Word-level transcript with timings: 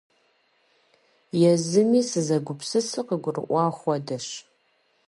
Езыми 1.51 2.01
сызэгупсысыр 2.09 3.05
къыгурыӀуа 3.07 3.65
хуэдэщ. 3.77 4.27